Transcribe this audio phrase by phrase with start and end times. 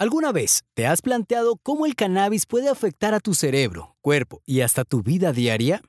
[0.00, 4.60] ¿Alguna vez te has planteado cómo el cannabis puede afectar a tu cerebro, cuerpo y
[4.60, 5.82] hasta tu vida diaria?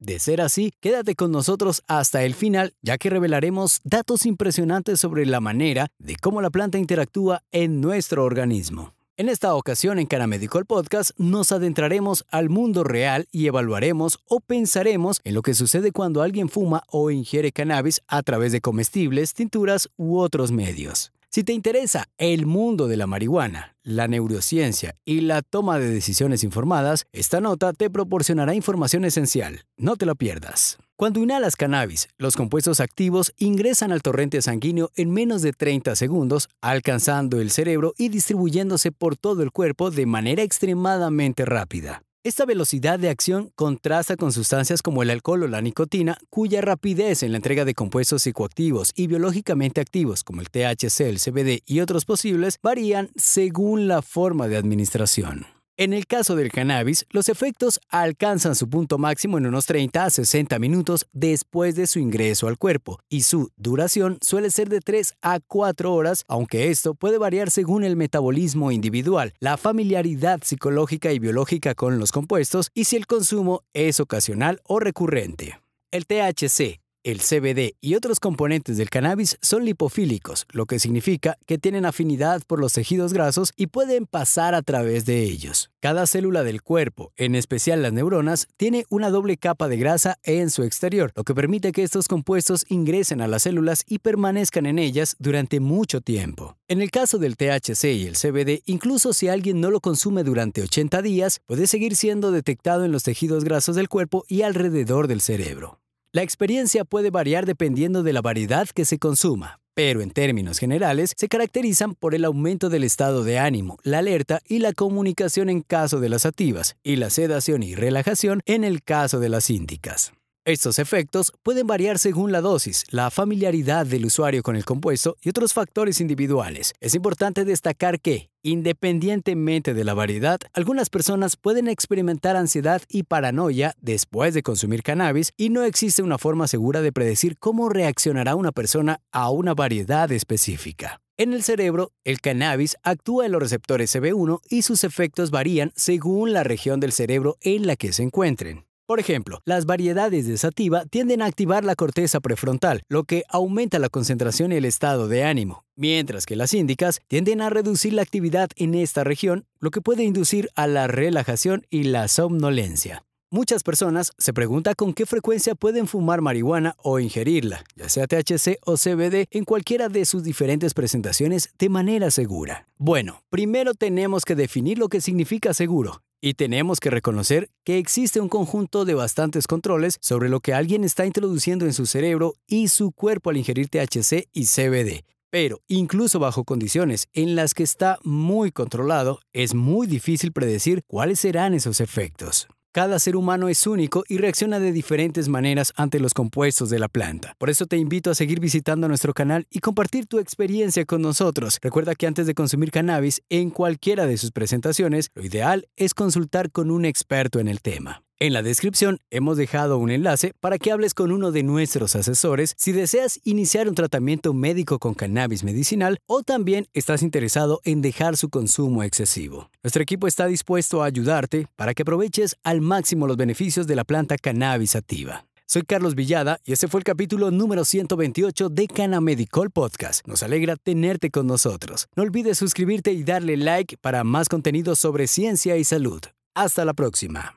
[0.00, 5.26] De ser así, quédate con nosotros hasta el final, ya que revelaremos datos impresionantes sobre
[5.26, 8.94] la manera de cómo la planta interactúa en nuestro organismo.
[9.16, 15.20] En esta ocasión en Canamedical Podcast nos adentraremos al mundo real y evaluaremos o pensaremos
[15.22, 19.88] en lo que sucede cuando alguien fuma o ingiere cannabis a través de comestibles, tinturas
[19.96, 21.12] u otros medios.
[21.34, 26.44] Si te interesa el mundo de la marihuana, la neurociencia y la toma de decisiones
[26.44, 29.64] informadas, esta nota te proporcionará información esencial.
[29.78, 30.76] No te lo pierdas.
[30.94, 36.50] Cuando inhalas cannabis, los compuestos activos ingresan al torrente sanguíneo en menos de 30 segundos,
[36.60, 42.02] alcanzando el cerebro y distribuyéndose por todo el cuerpo de manera extremadamente rápida.
[42.24, 47.24] Esta velocidad de acción contrasta con sustancias como el alcohol o la nicotina, cuya rapidez
[47.24, 51.80] en la entrega de compuestos psicoactivos y biológicamente activos como el THC, el CBD y
[51.80, 55.46] otros posibles varían según la forma de administración.
[55.78, 60.10] En el caso del cannabis, los efectos alcanzan su punto máximo en unos 30 a
[60.10, 65.14] 60 minutos después de su ingreso al cuerpo, y su duración suele ser de 3
[65.22, 71.18] a 4 horas, aunque esto puede variar según el metabolismo individual, la familiaridad psicológica y
[71.18, 75.58] biológica con los compuestos y si el consumo es ocasional o recurrente.
[75.90, 81.58] El THC, el CBD y otros componentes del cannabis son lipofílicos, lo que significa que
[81.58, 85.70] tienen afinidad por los tejidos grasos y pueden pasar a través de ellos.
[85.80, 90.50] Cada célula del cuerpo, en especial las neuronas, tiene una doble capa de grasa en
[90.50, 94.78] su exterior, lo que permite que estos compuestos ingresen a las células y permanezcan en
[94.78, 96.56] ellas durante mucho tiempo.
[96.68, 100.62] En el caso del THC y el CBD, incluso si alguien no lo consume durante
[100.62, 105.20] 80 días, puede seguir siendo detectado en los tejidos grasos del cuerpo y alrededor del
[105.20, 105.80] cerebro.
[106.14, 111.14] La experiencia puede variar dependiendo de la variedad que se consuma, pero en términos generales
[111.16, 115.62] se caracterizan por el aumento del estado de ánimo, la alerta y la comunicación en
[115.62, 120.12] caso de las activas, y la sedación y relajación en el caso de las síndicas.
[120.44, 125.28] Estos efectos pueden variar según la dosis, la familiaridad del usuario con el compuesto y
[125.28, 126.74] otros factores individuales.
[126.80, 133.76] Es importante destacar que, independientemente de la variedad, algunas personas pueden experimentar ansiedad y paranoia
[133.80, 138.50] después de consumir cannabis y no existe una forma segura de predecir cómo reaccionará una
[138.50, 141.00] persona a una variedad específica.
[141.18, 146.32] En el cerebro, el cannabis actúa en los receptores CB1 y sus efectos varían según
[146.32, 148.64] la región del cerebro en la que se encuentren.
[148.92, 153.78] Por ejemplo, las variedades de sativa tienden a activar la corteza prefrontal, lo que aumenta
[153.78, 158.02] la concentración y el estado de ánimo, mientras que las índicas tienden a reducir la
[158.02, 163.02] actividad en esta región, lo que puede inducir a la relajación y la somnolencia.
[163.30, 168.58] Muchas personas se preguntan con qué frecuencia pueden fumar marihuana o ingerirla, ya sea THC
[168.66, 172.68] o CBD, en cualquiera de sus diferentes presentaciones de manera segura.
[172.76, 176.02] Bueno, primero tenemos que definir lo que significa seguro.
[176.24, 180.84] Y tenemos que reconocer que existe un conjunto de bastantes controles sobre lo que alguien
[180.84, 185.04] está introduciendo en su cerebro y su cuerpo al ingerir THC y CBD.
[185.30, 191.18] Pero incluso bajo condiciones en las que está muy controlado, es muy difícil predecir cuáles
[191.18, 192.46] serán esos efectos.
[192.74, 196.88] Cada ser humano es único y reacciona de diferentes maneras ante los compuestos de la
[196.88, 197.34] planta.
[197.36, 201.58] Por eso te invito a seguir visitando nuestro canal y compartir tu experiencia con nosotros.
[201.60, 206.50] Recuerda que antes de consumir cannabis en cualquiera de sus presentaciones, lo ideal es consultar
[206.50, 208.04] con un experto en el tema.
[208.22, 212.54] En la descripción hemos dejado un enlace para que hables con uno de nuestros asesores
[212.56, 218.16] si deseas iniciar un tratamiento médico con cannabis medicinal o también estás interesado en dejar
[218.16, 219.50] su consumo excesivo.
[219.64, 223.82] Nuestro equipo está dispuesto a ayudarte para que aproveches al máximo los beneficios de la
[223.82, 225.26] planta cannabis activa.
[225.46, 230.06] Soy Carlos Villada y este fue el capítulo número 128 de Canamedical Podcast.
[230.06, 231.88] Nos alegra tenerte con nosotros.
[231.96, 236.02] No olvides suscribirte y darle like para más contenido sobre ciencia y salud.
[236.34, 237.34] Hasta la próxima.